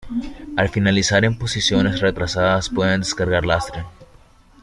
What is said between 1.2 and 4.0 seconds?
en posiciones retrasadas, pueden descargar lastre.